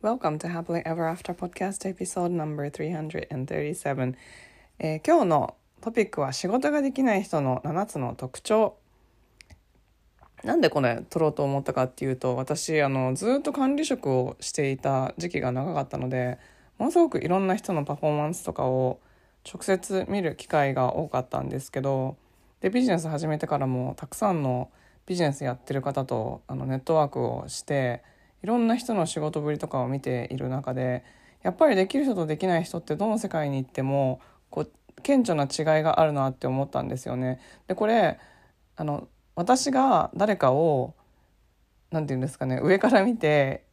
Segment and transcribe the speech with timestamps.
[0.00, 4.14] Welcome to Happily Ever After Podcast Episode number 337、
[4.78, 8.76] えー今日のトピックは仕事ができない人の7つの特徴。
[10.44, 16.38] なんでこれ撮ろうと思ったかっていうと私あのずっと管理職をしていた時期が長かったので
[16.78, 19.00] ものすごくいろんな人のパフォーマンスとかを
[19.52, 22.16] 直接見る機会が多かったんですけど
[22.60, 24.70] でビジネス始めてからもたくさんの
[25.06, 28.04] ビジネスやってる方とあのネットワークをして
[28.42, 31.04] いろんな人の仕事ぶりとかを見ている中で
[31.42, 34.20] やっぱりできる人とできない人ってどの世界に行っても
[34.50, 37.40] こう顕著な違いがあるなって思ったんですよね。
[37.66, 38.18] でこれ
[38.76, 40.94] あの私が誰かを
[41.90, 43.64] なんて言うんですかね上から見て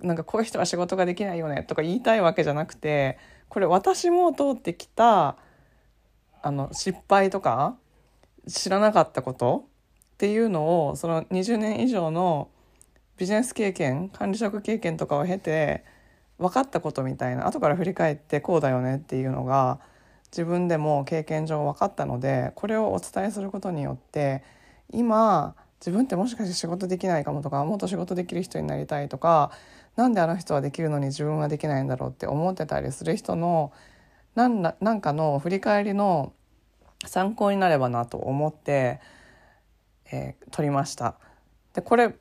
[0.00, 5.36] なんかこういう人は仕事ができないよねとか言いたいわけじゃなくてこれ私も通ってきた
[6.42, 7.76] あの失敗とか
[8.46, 9.66] 知らなかったこと
[10.14, 12.48] っていうのをその20年以上の
[13.18, 15.84] ビジネス経験管理職経験とかを経て
[16.38, 19.80] 分かったことみたいな後から振り返ってこうだよねっていうのが
[20.30, 24.44] 自分でも経験上分かったのでこれをお伝えすることによって
[24.92, 29.50] 今自分ってもしかして仕事できないかもとかもっと仕事できる人になりたいとか
[29.96, 33.72] なんであの人はできるのに自分はできないんだろうって思ってたりする人の
[34.36, 36.32] なんらなんかの振り返りの
[37.04, 39.00] 参考になればなと思って、
[40.10, 41.16] えー撮りました。
[41.74, 42.14] でこれ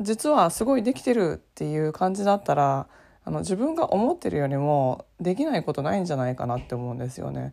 [0.00, 2.86] 実はすごいできてるっていう感じだったら
[3.24, 7.52] あの自分が思ってるよりもできないことないんじゃないかなって思うんですよね。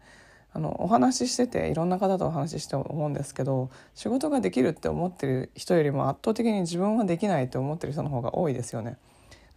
[0.54, 8.96] あのお話ししてていろんな方とお話しして思うんですけど仕事ができるって思ってる人よりも圧倒的に自分はできないって思ってる人の方が多いですよね。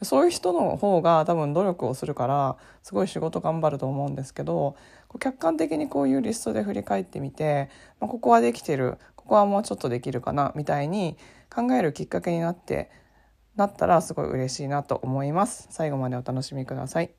[0.02, 4.76] そういう人の方が多分努力をするからすごい仕事頑張ると思うんですけど
[5.18, 7.68] 客観的にこういうリストで振り返ってみて、
[8.00, 8.98] まあ、ここはできてる
[9.28, 11.18] ここはもうちょっとできるかなみたいに
[11.54, 12.90] 考えるきっかけになって
[13.56, 17.10] なったらすごい嬉しいなと思います最後までお楽しみください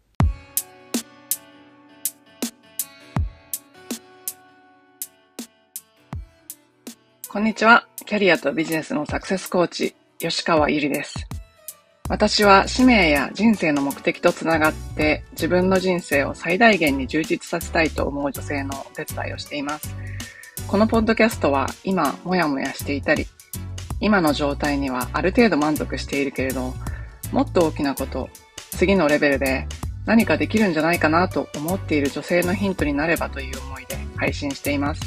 [7.27, 7.87] こんにちは。
[8.07, 11.27] キャリアとビジネスのサクセスコーチ、吉川ゆりです。
[12.09, 20.08] 私は使命や人生の目的とつながって自分の人生を最大限に充実させたいと思う女性のお手伝いをしています。
[20.69, 23.25] このポッドキャストは今もやもやしていたり、
[23.99, 26.75] 今の状態にはある程度満足しているけれど、
[27.31, 28.29] もっと大きなこと、
[28.77, 29.67] 次のレベルで
[30.05, 35.01] 何かできるんじゃないかなと思っている女性のヒントになればという思いで配信しています。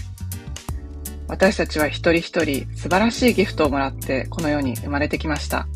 [1.29, 5.69] 私たちは一人一人素晴らしいギフトをもらってこの世に生まれてきました。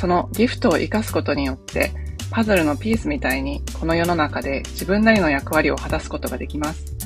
[0.00, 1.92] そのギフトを活かすことによって
[2.32, 6.97] パズルのピースみたいにこの世の中で自分なりの役割を果たすことができます。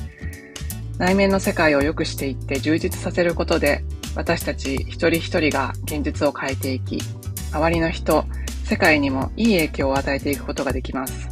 [0.97, 3.83] 内面の世界を良くしていって充実させることで
[4.15, 6.99] 私たち一人一人が現実を変えていき、
[7.51, 8.25] 周りの人、
[8.63, 11.29] 世界にもいい影響を与えていくことができます。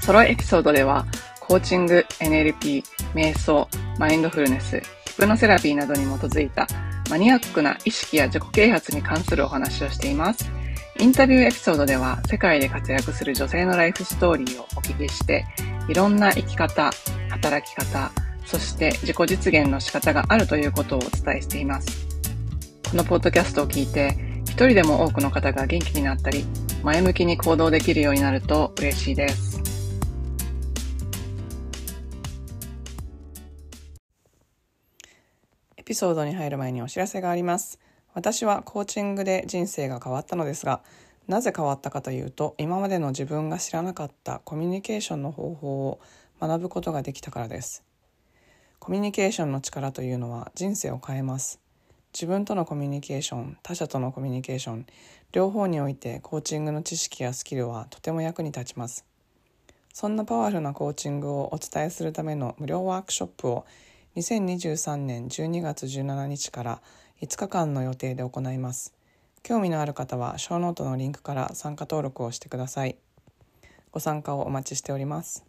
[0.00, 1.04] ソロエピソードでは
[1.40, 2.84] コーチング、NLP、
[3.14, 6.66] 瞑想、マインドフルネス、ヒプノセラピーなどに基づいた
[7.10, 10.50] マニアックな意識や自己啓発に関するお話をしています。
[10.98, 15.44] インタビューエピソードでは世界で活躍する女性のライフストーリーをお聞きして、
[15.88, 16.90] いろんな生き方、
[17.30, 18.10] 働き方、
[18.44, 22.06] そして自己実現の仕方があるということをお伝えしています。
[22.90, 26.44] このポッドキャストを聞いて、一人でも多くの方が元気になったり、
[26.82, 29.56] 前向きに行動できるようになると嬉しいです。
[35.76, 37.78] エピソードに入る前にお知らせがあります
[38.12, 40.80] 私はコーチングで人生が変わったのですが
[41.28, 46.00] なぜ変わったかというと今までの自分が知らなかったコミュニケーションの方法を
[46.40, 47.82] 学ぶことができたからです。
[48.78, 51.60] コミュニケーションの力というのは人生を変えます。
[52.12, 54.86] 自分とのコミュニケーション他者とのコミュニケーション
[55.32, 59.04] 両方においてコーチングの知識やスキルはとても役に立ちます。
[59.92, 63.66] そんなパワフルなコーチングをお伝えするための無料ワークショップを
[64.16, 66.82] 2023年12月17日から
[67.20, 68.95] 5日間の予定で行います。
[69.46, 72.96] 興味のある方は、ショーノートのリンクから参加登録をしてください。
[73.92, 75.44] ご参加をお待ちしております。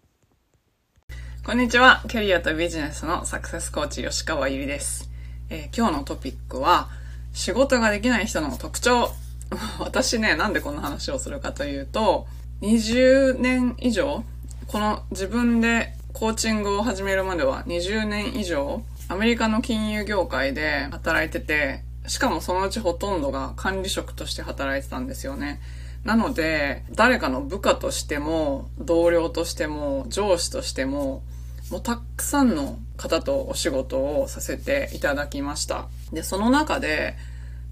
[1.44, 2.04] こんにちは。
[2.08, 5.10] キャリアとビジネスのサクセスコーチ吉川ゆりです。
[5.50, 6.90] えー今日のトピックは、
[7.34, 9.10] 仕事ができない人の特徴。
[9.82, 12.28] 私ね、なんでこんな話をするかというと、
[12.62, 14.24] 20年以上、
[14.68, 25.62] この自分でコーチングを始めるまでは20年以上、アメリカの金融業界で働いてて、しかもそのうちほとんどが管理職として働いてたんですよね。
[26.04, 31.24] なので、誰かの部下としても、同僚としても、上司としても、
[31.70, 35.88] もうたくさんの方とお仕事をさせていただきました。
[36.14, 37.16] で、その中で、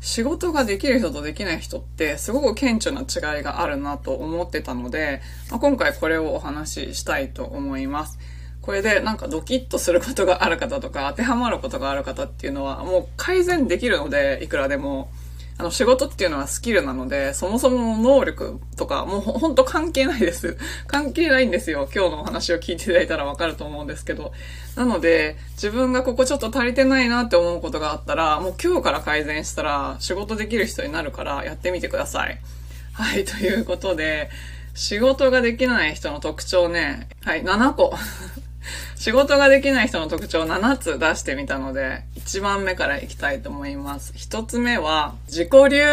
[0.02, 8.20] 仕事ができる人とできない人ってすごく顕著な違いがあるなと思ってたので、まあ、今回これをお話ししたいと思います。
[8.66, 15.10] これでなんかドキッとすることがある方とか 当てはまることがある方っていうのはもう改善できるので、いくらでも。
[15.58, 20.58] あの、仕事っていうのはスキルなので、そもそも能力とか、もうほんと関係ないです。
[20.86, 21.88] 関係ないんですよ。
[21.96, 24.34] 今日のお話を聞いていただいたらわかると思うんですけど。
[24.76, 32.38] なので、自分がここちょっと足りてないなって思うことがあったら、もう今日から改善したら仕事できる人になるからやってみてください。
[32.92, 34.30] はい、ということで、
[34.74, 37.96] 仕事ができない人の特徴ね、はい、7個。
[38.96, 44.14] 仕事ができない人の特徴を7つ出してみたので、1番目からいきたいと思います。
[44.14, 45.84] 1つ目は、自己流。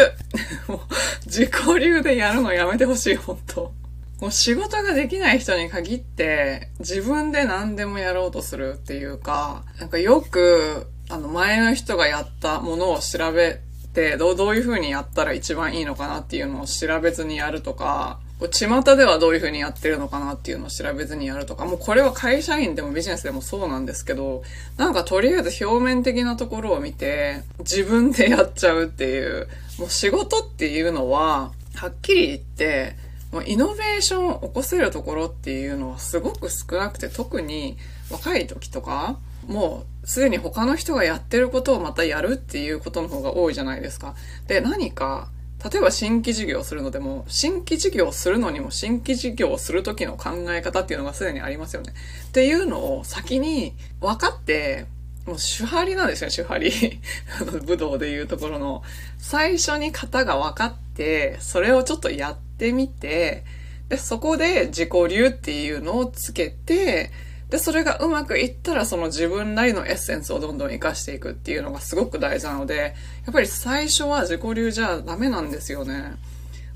[1.26, 3.72] 自己流でやるのやめてほしい、本当
[4.20, 13.60] もう仕事ができない人に限って、自分で何でもやろうとするっていうか、なんかよく、あの、前の人がやったものを調べ
[13.92, 24.43] て、どう、どういう風にやったら一番いいのかなっていうのを調べずにやるとか、こう巷ではどういう風にやってるのかなっていうのを調べずにやるとか、もうこれは会社員でもビジネスでもそうなんですけど、
[24.76, 29.49] なんかとりあえず表面的なところを見て、自分でやっちゃうっていう、
[29.79, 32.96] もう仕事っていうのは、はっきり言って、
[33.31, 37.79] もうイノベーションを起こせるところっていうのはすごく少なくて、特に
[38.11, 44.14] 若い時とか、もうすでに他の人がやってることをまたやるっていうことの方が多いじゃないですか。
[44.49, 45.29] で、何か
[45.64, 51.92] 例えば新規事業をするのでも、新規事業をするのにも新規事業をする時の考え方っていうのがすでにありますよね。
[52.28, 54.86] っていうのを先に分かって、
[55.26, 57.00] もう手張りなんですよね、手張り。
[57.40, 58.82] あの、武道でいうところの。
[59.18, 63.44] 最初に型が分かって、それをちょっとやってみて、
[63.88, 67.12] で、そこで自己流っていうのをつけて、
[67.52, 72.94] で、それがうまくいったらその自分なりのエッセンスをどんどん活かしていくっていうのがすごく大事なので、
[73.26, 76.14] やっぱり最初は自己流じゃダメなんですよね。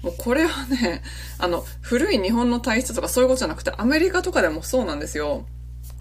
[0.03, 1.03] もうこれはね、
[1.39, 5.47] あの、古い日本の体質とかそういうことじゃなくて、アメリカとかでもそうなんですよ。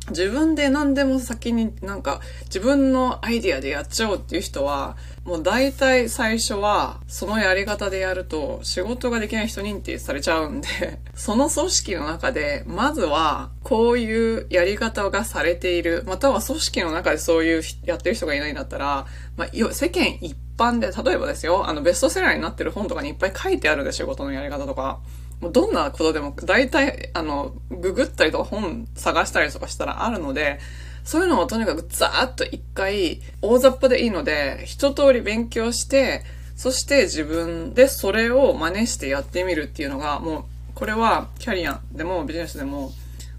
[0.10, 10.68] 自分で何でも先になんか自分のアイディアでやっちゃおうっていう人は、もう大体最初は、そのやり方でやると、仕事ができない人認定されちゃうんで、
[11.16, 25.00] その組織の中で、まずは、こういうやり方がされている、または組織の中でそういうやってる人がいないんだったら、まあ、世間一般で、例えばですよ、あの、ベストセラーになってる本とかにいっぱい書いてあるで、仕事のやり方とか。
[25.41, 30.59] もうどんなことでも、大体、あの、ググったりとか本探したりとかしたらあるので、
[31.03, 36.23] そういうのをとにかくザーッと一回、大雑把でいいので、一通り勉強して、
[36.55, 40.43] そして自分でそれを真似してやってみるっていうのが、もう、
[40.73, 42.91] これはキャリアでもビジネスでも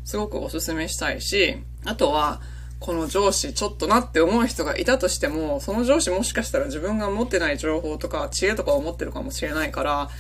[0.04, 2.40] すごくお勧めしたいし、あとは、
[2.78, 10.10] この上司ちょっとなって思う人がいたとしても、その上司もしかしたら自分が持ってない情報とか知恵とかを持ってるかもしれないから、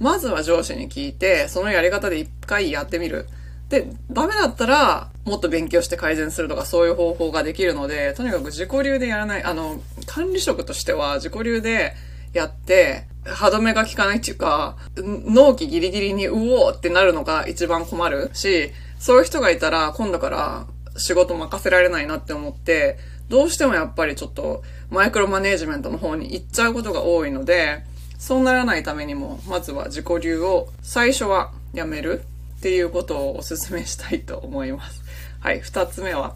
[0.00, 3.26] まずは上司に聞いて、そのやり方で一回やってみる。
[3.68, 11.94] で、ダメだったら、もっと勉強して改善するとか、そういう方法ができるので、とにかく自己流でやらない、あの、管理職としては自己流で
[12.32, 18.70] やって、歯止めが効かないっていうか、納期ギリギリにうおーってなるのが一番困るし、
[19.00, 20.66] そういう人がいたら、今度から
[20.96, 22.98] 仕事任せられないなって思って、
[23.28, 27.82] どうしてもやっぱりちょっとマイクロマネージメントの方に行っちゃうことが多いので、
[28.18, 32.22] そうならないためにも、まずは自己流を最初はやめる。
[32.56, 35.02] っていうことをお勧めしたいと思います。
[35.40, 36.34] はい、二つ目は、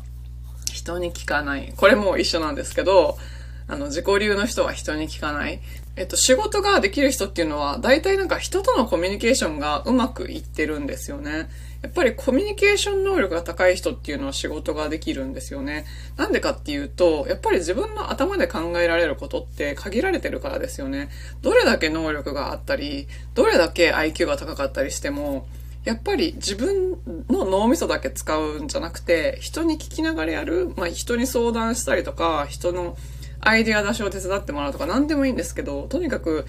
[0.73, 1.73] 人に聞かない。
[1.77, 3.19] これも一緒なんですけど、
[3.67, 5.61] あの、自己流の人は人に聞かない。
[5.97, 11.49] えっと、仕事ができる人っていうのは、大体なんか人とのコミュニケーションがうまくいってるんですよね。
[11.83, 15.87] やっぱりコミュニケーション能力が高い人っていうのは仕事ができるんですよね。
[16.17, 21.09] なんでかっていうと、やっぱり自分の頭で考えられることって限られてるからですよね。
[21.41, 25.47] どれだけ能力があったり、どれだけ IQ が高かったりしても、
[25.85, 26.99] やっぱり自分
[27.31, 32.99] の脳みそだけ使うんじゃなくて、人に聞きながらやる、まあ人に相談したりとか、人の
[33.41, 36.45] アイデア出しを手伝ってもらうとか何でもいいんですけど、とにかく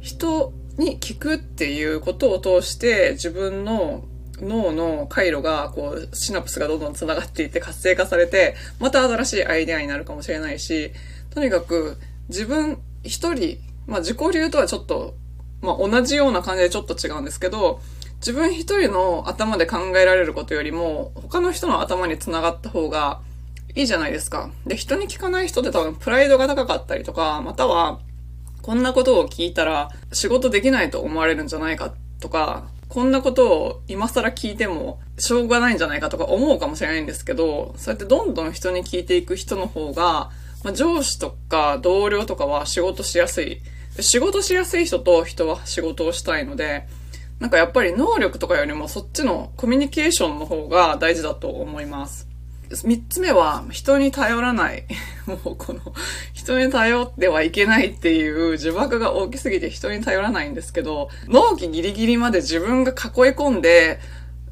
[0.00, 4.04] 人に聞くっていうことを通して自分の
[4.42, 10.92] 脳の回路がこうシナプスがどんどん繋がっていって活性化されて、また新しいアイデアになるかもしれないし、
[11.30, 11.96] とにかく
[12.28, 15.14] 自分一人、まあ自己流とはちょっと、
[15.62, 17.80] まあ同じような感じでちょっと違うんですけど、
[18.16, 23.20] 自分一人の頭で考えられることよりも、他の人の頭に繋がった方が
[23.74, 24.50] いいじゃないですか。
[24.66, 28.00] で、人に聞かない人って多分プライドが高かったりとか、または、
[28.62, 40.30] こんなことを聞いたら仕事できないと思われるんじゃないかとか、こんなことを今更聞いてもしょうがないんじゃないかとか思うかもしれないんですけど、そうやってどんどん人に聞いていく人の方が、
[40.64, 43.62] まあ、上司とか同僚とかは仕事しやすい
[44.00, 46.88] 仕事しやすい人と人は仕事をしたいので、
[47.38, 52.29] なんかやっぱり能力とかよりもそっちのコミュニケーションの方が大事だと思います。
[52.72, 54.84] 三つ目は、人に頼らない。
[55.26, 55.80] もうこの、
[56.32, 62.96] 人に頼ってはいけないっていう呪縛が大きすぎて人に頼らないんですけど、納期ギリギリまで自分が囲い
[63.32, 63.98] 込んで、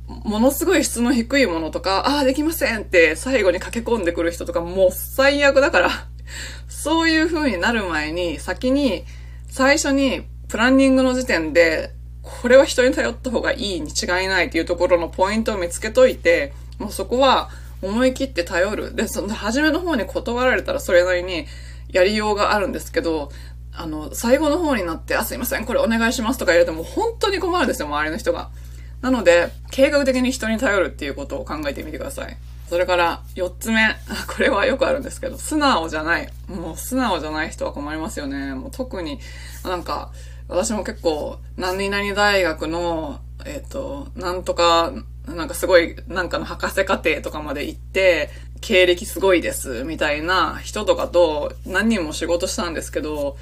[0.09, 5.91] ものすごい質の低いものとか、ああ、できませんって最後に駆け込んでくる人とかもう最悪だから
[6.69, 9.05] そういう風になる前に、先に、
[9.49, 17.51] 最初にプランニングの時点で、これは人に頼った方がいいに違いないっていうところのポイントを見つけといて、もうそこは
[17.83, 18.95] 思い切って頼る。
[18.95, 21.47] で、その初めの方に断られたらそれなりに
[21.91, 23.31] やりようがあるんですけど、
[23.73, 28.51] あの、最後の方になって、あ、すいません、これお願いしますとか言われても本当に困るんですよ、周りの人が。
[29.01, 32.37] なので、計画的に人に頼るっていうことを考えてみてください。
[32.69, 33.97] それから、四つ目。
[34.27, 36.29] これはよくあるんですけど、素直じゃない。
[36.49, 38.55] もう素直じゃない人は困りますよね。
[38.55, 39.21] もう特に、
[39.65, 40.11] なんか、
[40.49, 44.93] 私も結構、何々大学の、えっ、ー、と、なんとか、
[45.27, 48.31] なんかすごい、なんかの博士課程とかまで行って、
[48.61, 53.37] 経歴すごいです、みたいな人とかと何人も仕事したんですけど、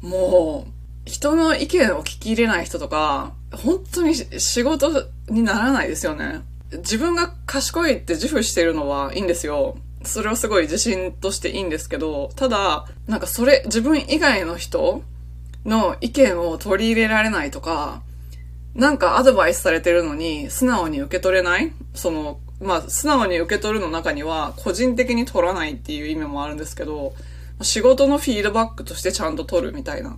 [0.00, 0.70] もう、
[1.04, 6.42] 人の意見を聞き入れない人とか、本当に仕事にならないですよね。
[6.78, 9.76] 自分が賢いって自負してるのはいいんですよ。
[10.04, 15.02] それはすごい自信としていいんですけど、ただ、なんかそれ、自分以外の人
[15.64, 18.02] の意見を取り入れられないとか、
[18.74, 21.72] なんかアドバイスされてるのに素直に受け取れない？
[21.94, 27.14] その、まあ、素直に受け取るの中には個人的に取らないっていう意味もあるんですけど、
[27.60, 30.16] 仕事のフィードバックとしてちゃんと取るみたいな。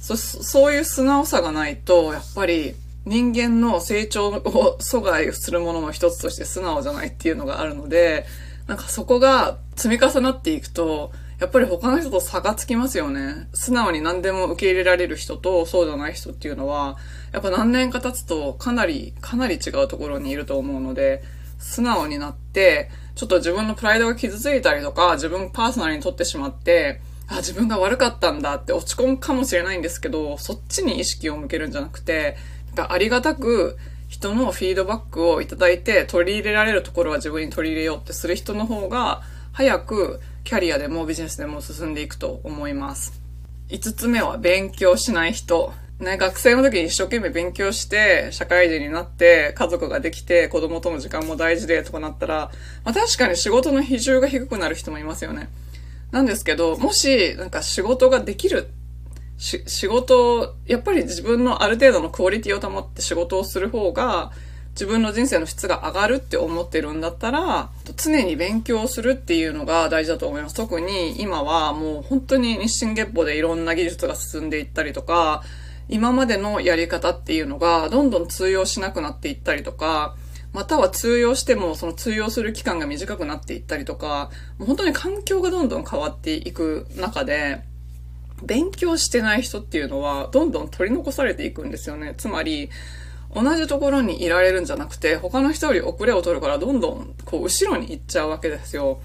[0.00, 2.74] そそういう素直さがないと、やっぱり
[3.06, 8.26] 人間の成長を阻害するものの一つとして素直じゃないっていうのがあるので、
[8.66, 13.48] なんかそこが積み重なっていくと、やっぱり他の人と差がつきますよね。
[13.54, 16.96] 素直に何でも受け入れられる人とそうじゃない人っていうのは、
[17.34, 21.24] やっぱ何年か経つとかなり、かなり違うところにいると思うので、
[21.58, 32.36] 素直になって、ちょっと自分のプライドが傷ついたりとか、自分パーソナルに取ってしまって、あ、自分が悪かったんだって落ち込むかもしれないんですけど、そっちに意識を向けるんじゃなくて、
[32.76, 39.22] ありがたく人のフィードバックをいただいて取り入れられるところは自分に取り入れようってする人の方が、
[39.52, 43.20] 早くキャリアでもビジネスでも進んでいくと思います。
[43.70, 45.72] 5つ目は勉強しない人。
[46.00, 52.50] ね、学生の時に一生懸命勉強して、社会人になって、家族ができて、子供との時間も大事でとかなったら、
[52.84, 55.48] まあ確かに仕事の比重が低くなる人もいますよね。
[56.10, 58.70] なんですけど、もし、なんか仕事ができる、
[59.36, 64.32] 仕事、やっぱり自分のある程度のクオリティを保って仕事をする方が、
[64.74, 70.56] 自分の人生の質が上がるって思ってるんだったら、常に勉強するっていうのが大事だと思います。
[70.56, 75.44] 特に今はもう本当に日進月歩でいろんな技術が進んでいったりとか、
[75.88, 80.16] 今までのやり方っていうのがどんどん通用しなくなっていったりとか、
[80.52, 87.62] または通用してもその通用する期間が短くなっていったりとか、もう本当に環境がどんどん変わっていく中で、
[88.42, 92.14] 勉強してない人っていうのはどんどん取り残されていくんですよね。
[92.16, 92.70] つまり、
[93.34, 99.00] 同じところにいられるんじゃなくて、他の人より遅れを取るからどんどんこう後ろに行っちゃうわけですよ。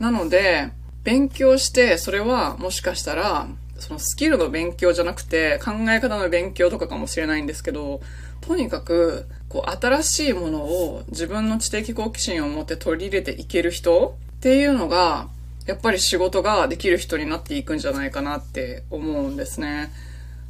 [0.00, 0.70] なので、
[1.04, 3.46] 勉強して、それはもしかしたら、
[3.82, 8.00] そのスキルの勉強じゃなくて考え方の勉強とかかもしれないんですけど、
[8.40, 15.26] とにかく、こう、新しいものを自分の知的好奇心を持って取り入れていける人っていうのが、
[15.66, 19.90] やっぱり仕事ができる人になっていくんじゃないかなって思うんですね。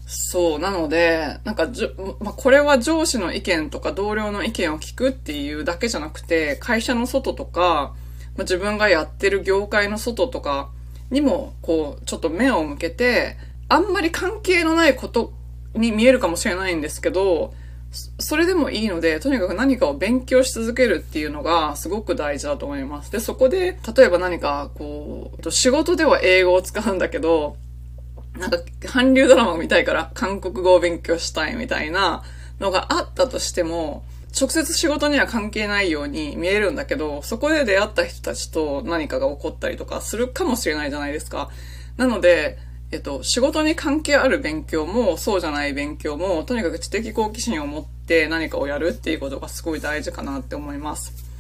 [0.06, 7.94] そう、なので、なんかじょ、まあ、これは上司の意見とか同僚の意見を聞くっていうだけじゃなくて、会社の外とか、
[8.36, 10.70] まあ、自分がやってる業界の外とか
[11.12, 13.36] にも、こう、ちょっと目を向けて、
[13.68, 15.32] あんまり関係のないこと
[15.74, 17.54] に見えるかもしれないんですけど、
[18.18, 23.12] それでもいいので、とにかく何かを勉強し続けるっていうのがすごく大事だと思います。
[23.12, 27.56] で、そこで、例えば何か、こう、仕事では英語を使うんだけど、
[28.38, 32.22] なんか、韓流ドラマを見たいから韓国語を勉強したいみたいな
[32.58, 34.04] のがあったとしても、
[34.38, 41.50] 直接仕事には関係ないように見えるんだけど、そこで出会った人たちと何かが起こったりとかするかもしれないじゃないですか。
[41.96, 42.58] なので、
[42.90, 51.31] えっと、仕事に関係ある勉強も、そうじゃない勉強も、とにかく知的好奇心を持って何かをやるっていうことがすごい大事かなって思います。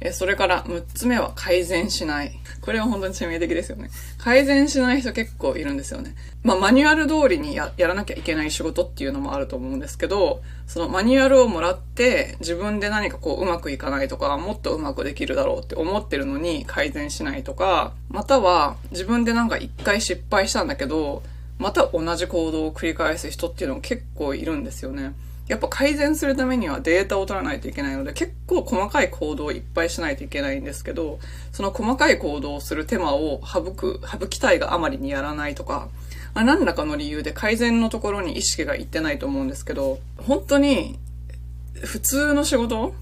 [0.00, 2.38] えそれから6つ目は改善しない。
[2.60, 3.90] これは本当に致命的ですよね。
[4.18, 6.14] 改善しない人結構いるんですよね。
[6.44, 21.22] まあマニュアル通りにやらなきゃいけない仕事っていうのもあると思うんですけど、そのマニュアルをもらって自分で何かこううまくいかないとか、もっとうまくできるだろうって思ってるのに改善しないとか、または自分でなんか一回失敗したんだけど、
[21.58, 25.12] また同じ行動を繰り返す人っていうのが結構いるんですよね。
[25.48, 31.18] やっぱ改善するためにはデータを取らないといけないので結構細かい行動をいっぱいしないといけないんですけど
[31.52, 35.88] その細かい行動をする手間を省く省きたいがあまりにやらないとか
[36.34, 40.96] まあ、何らかの理由で改善のところに意識がいってないと思うんですけど本当に
[41.82, 42.94] 普通の仕事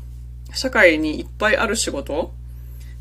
[0.55, 2.33] 社会にいっぱいある仕事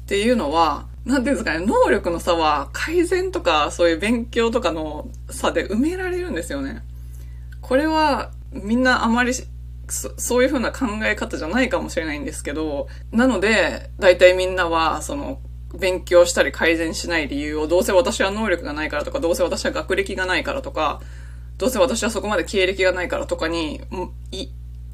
[0.03, 6.81] っていうのはなんていうんですかね、能力の差は改善とかそういう勉強とかの差で埋められるんですよね。
[7.61, 9.33] これはみんなあまり
[9.87, 15.39] そそういう風な考え方じゃないかもしれないんですけど、なので、大体みんなは、その、
[15.77, 21.01] 勉強したり改善しない理由を、どうせ私は能力がないからとか、どうせ私は学歴がないからとか、
[21.57, 23.81] どうせ私はそこまで経歴がないからとかに、
[24.31, 24.47] い、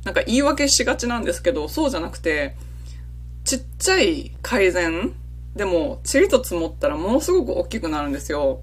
[0.03, 2.55] なんか言い訳しがちなんですけど、そうじゃなくて、
[3.45, 5.13] ちっちゃい改善
[5.55, 8.61] でも、チリと積もったらものすごく大きくなるんですよ。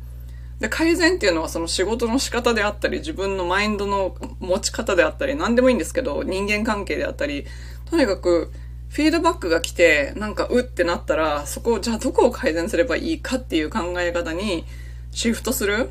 [0.61, 7.47] で、改善っていうのはその仕事の仕方であったり、自分のマインドの持ち方であったり、何でもいいんですけど、人間関係であったり、
[7.91, 8.51] とにかく、
[8.89, 14.65] フィードバックが来て、なんか、うってなったら、そこを、じゃあどこを改善すればいいかっていう考え方に
[15.11, 15.91] シフトする。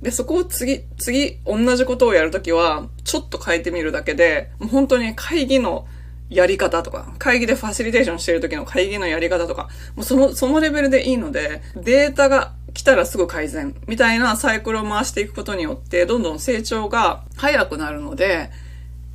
[0.00, 5.86] で、そこを次、次、同じことをやるときは、ちょっと変えてみるだけで、もう本当に会議の
[6.28, 18.50] やり方とか、会議でファシリテーションしてる時の会議のやり方とか、もうその、そのレベルでいいので、データが来たらすぐ改善みたいなサイクルを回していくことによって、どんどん成長が早くなるので、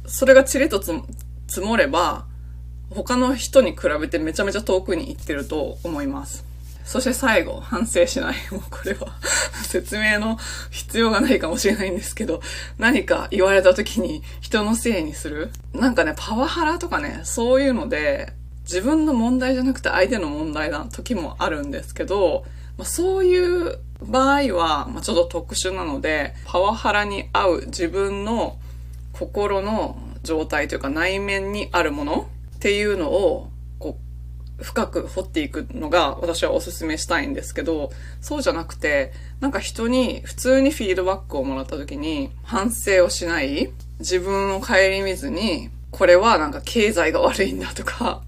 [0.07, 2.25] それがチリと積もれば、
[2.89, 6.43] 他の人に比べてめちゃめちゃ遠くに行ってると思います。
[6.85, 8.35] そして最後、反省しない。
[8.49, 9.19] もうこれは
[9.61, 10.39] 説明の
[10.71, 12.41] 必要がないかもしれないんですけど、
[12.79, 15.51] 何か言われた時に人のせいにする。
[15.75, 22.43] なんかね、パワハラとかね、そういうので、自分の問題じゃなくて相手の問題な時もあるんですけど、
[22.81, 28.57] まあ、そういう場合は、まあ、ちょっと特殊なので、パワハラに合う自分の
[29.13, 33.99] 心の状態というか内面にあるものっていうのを、こ
[34.59, 44.73] う、深く掘っていくのが私はお勧めしたいんですけど、そうじゃなくて、なんか人に普通にフィードバックをもらった時に反省をしない、自分を顧
[45.05, 48.23] みずに、これはなんか経済が悪いんだとか、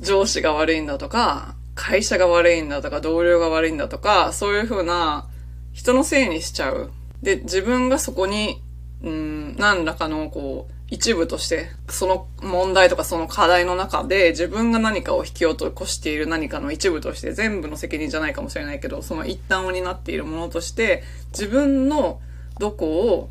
[0.00, 5.28] 上司が悪いんだとか、会社が悪いんだとか、同僚が悪いんだとか、そういうふうな
[5.72, 6.90] 人のせいにしちゃう。
[7.22, 8.62] で、自分がそこに、
[9.02, 22.20] うん、何らかのこう、一部として、その問題とかその課題の中で自分が何かを引き落としている何かの一部として全部の責任じゃないかもしれないけど、その一端を担っているものとして、自分の
[22.60, 23.30] どこを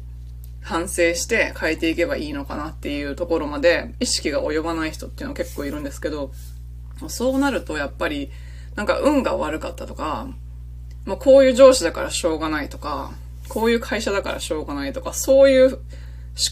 [0.62, 6.32] 反省して変えていけばいいのかなっていうところまで意識が及ばない人っていうのは結構いるんですけど、
[7.10, 8.32] そうなるとやっぱり、
[8.76, 10.28] なんか運が悪かったとか、
[11.06, 13.12] まあ、こういう上司だからしょうがないとか、
[13.50, 15.80] こういう会社だからしょうがないとか、そういう思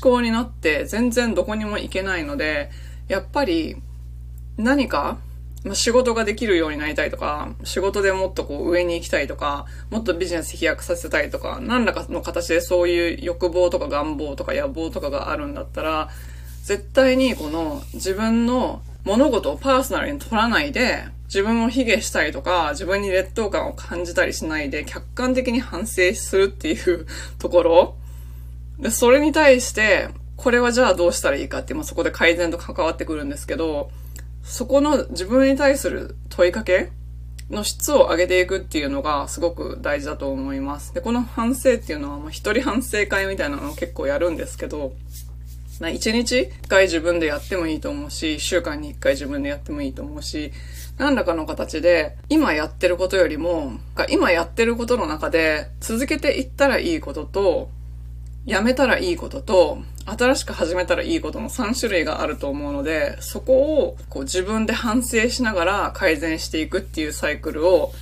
[0.01, 2.69] 考になって全然どこにも行けないので、
[3.07, 3.77] やっぱり
[4.57, 5.17] 何か、
[5.63, 16.09] まあ、仕事ができるようになりたいとか、仕事でもっとこう上に行きたいとか、もっとビジネス飛躍させたいとか、何らかの形でそういう欲望とか願望とか野望とかがあるんだったら、
[16.63, 27.07] 絶対にこの自分の物事をパーソナルに取らないで、自分を卑下したりとか、自分に劣等感を感じたりしないで、客観的に反省するっていう
[27.39, 27.95] ところ。
[28.79, 33.91] で、それに対して、これはじゃあどうしたらいいかって、まあ、そこで改善と関わってくるんですけど、
[34.43, 36.91] そこの自分に対する問いかけ
[37.49, 40.93] の質を上げていくっていうのがすごく大事だと思います。
[40.93, 44.93] で、この反省っていうのは、まあ、一人反省会みたいなのを結構やるんですけど、
[45.89, 50.51] 一日一回自分でやってもいいと思うし、週間に一回自分でやってもいいと思うし、
[50.97, 53.73] 何らかの形で、今やってることよりも、
[54.09, 57.69] 今やってることの中で、続けていったらいいことと、
[58.45, 67.93] やめたらいいことと、新しく始めたらいいことの3種類があると思うので、そこをこう自分で反省しながら改善していくっていうサイクルを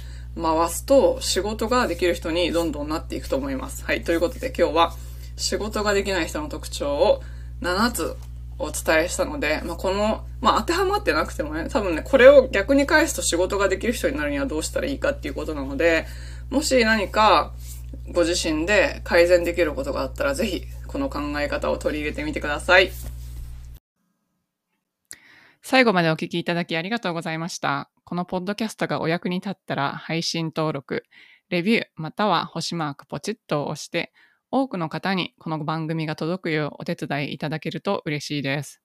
[0.42, 3.84] 回すと、仕事ができる人にどんどんなっていくと思います。
[3.84, 4.04] はい。
[4.04, 4.94] ということで今日は、
[5.36, 7.22] 仕事ができない人の特徴を
[7.62, 8.16] 7つ
[8.58, 16.06] お伝えしたので、まあ、この、まあ、当てはまってなくてもね、多分ね、これを逆に返すと仕事ができる人になるにはどうしたらいいかっていうことなので、
[16.50, 17.54] もし何か
[18.12, 22.92] ご自身で改善できることがあったら、ぜひ、この考え方を取り入れてみてください。
[25.62, 27.92] 最後までお聞きいただきありがとうございました。
[28.04, 31.04] このポッドキャストがお役に立ったら、配信登録、
[31.50, 34.12] レビュー、または星マークポチッと押して、
[34.52, 38.82] 多くの方にこの番組が届くようお手伝いいただけると嬉しいです。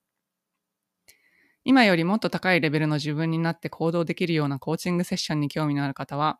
[1.63, 6.37] 今よりもっと高いレベルの自分になって行動できるようなコーチングセッションに興味のある方は、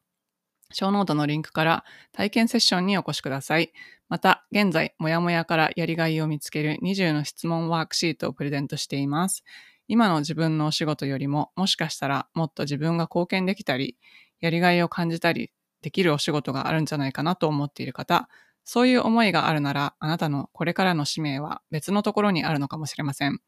[0.71, 3.73] ショーノートのリンクから体験セッションにお越しください。
[4.09, 9.43] また、現在、もやもやからやりがいを見つける20の質問ワークシートをプレゼントしています。
[9.87, 13.97] 今の自分のお仕事よりも、もしかしたらもっと自分が貢献できたり、
[14.41, 18.29] やりがいを感じたりできるお仕事があるんじゃないかなと思っている方、
[18.65, 23.39] そういう思いがあるなら、あなたのこれからの使命は別のところにあるのかもしれません。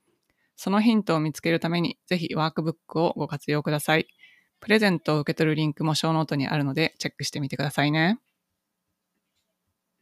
[0.57, 4.07] そのヒントを見つけるために、ぜひワークブックをご活用ください。
[4.61, 8.19] プレゼントを受け取るリンクもショーノートにあるので、チェックしてみてくださいね。